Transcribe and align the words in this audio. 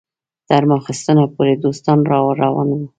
تر 0.49 0.63
ماخستنه 0.71 1.23
پورې 1.35 1.53
دوستان 1.63 1.99
راروان 2.11 2.67
وو. 2.73 2.83